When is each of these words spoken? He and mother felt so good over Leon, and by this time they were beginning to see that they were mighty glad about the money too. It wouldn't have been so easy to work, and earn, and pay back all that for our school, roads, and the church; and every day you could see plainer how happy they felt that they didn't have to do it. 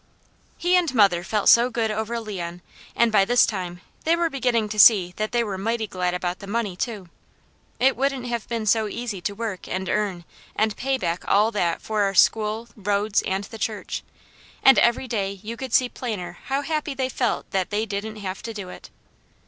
He 0.57 0.75
and 0.75 0.91
mother 0.95 1.23
felt 1.23 1.47
so 1.47 1.69
good 1.69 1.91
over 1.91 2.19
Leon, 2.19 2.63
and 2.95 3.11
by 3.11 3.23
this 3.23 3.45
time 3.45 3.81
they 4.03 4.15
were 4.15 4.31
beginning 4.31 4.67
to 4.69 4.79
see 4.79 5.13
that 5.17 5.31
they 5.31 5.43
were 5.43 5.59
mighty 5.59 5.85
glad 5.85 6.15
about 6.15 6.39
the 6.39 6.47
money 6.47 6.75
too. 6.75 7.07
It 7.79 7.95
wouldn't 7.95 8.25
have 8.25 8.47
been 8.49 8.65
so 8.65 8.87
easy 8.87 9.21
to 9.21 9.33
work, 9.35 9.67
and 9.67 9.87
earn, 9.87 10.25
and 10.55 10.75
pay 10.75 10.97
back 10.97 11.23
all 11.27 11.51
that 11.51 11.83
for 11.83 12.01
our 12.01 12.15
school, 12.15 12.67
roads, 12.75 13.21
and 13.21 13.43
the 13.43 13.59
church; 13.59 14.01
and 14.63 14.79
every 14.79 15.07
day 15.07 15.33
you 15.43 15.55
could 15.55 15.71
see 15.71 15.87
plainer 15.87 16.39
how 16.45 16.63
happy 16.63 16.95
they 16.95 17.07
felt 17.07 17.51
that 17.51 17.69
they 17.69 17.85
didn't 17.85 18.15
have 18.15 18.41
to 18.41 18.55
do 18.55 18.69
it. 18.69 18.89